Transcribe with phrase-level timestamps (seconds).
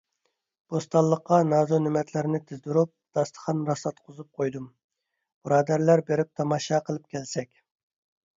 [0.75, 4.65] بوستانلىققا نازۇنېمەتلەرنى تىزدۇرۇپ، داستىخان راسلاتقۇزۇپ قويدۇم.
[5.45, 7.55] بۇرادەرلەر، بېرىپ تاماشا قىلىپ كەلسەك.